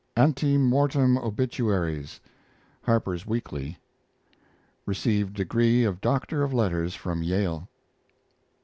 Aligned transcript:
ANTE 0.15 0.57
MORTEM 0.57 1.15
OBITUARIES 1.19 2.21
Harper's 2.81 3.27
Weekly. 3.27 3.77
Received 4.87 5.35
degree 5.35 5.83
of 5.83 6.01
Doctor 6.01 6.41
of 6.41 6.51
Letters 6.51 6.95
from 6.95 7.21
Yale. 7.21 7.69